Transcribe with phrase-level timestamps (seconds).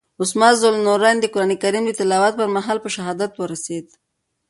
[0.21, 3.87] عثمان ذوالنورین د قرآن کریم د تلاوت پر مهال په شهادت ورسېد.